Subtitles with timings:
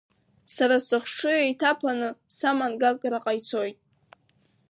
[0.55, 3.77] Сара сыхшыҩ еиҭаԥаны саман Гаграҟа ицоит.